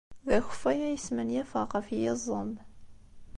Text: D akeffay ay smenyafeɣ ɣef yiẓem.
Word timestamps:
D 0.27 0.29
akeffay 0.37 0.79
ay 0.87 0.97
smenyafeɣ 1.05 1.67
ɣef 1.73 1.87
yiẓem. 1.99 2.51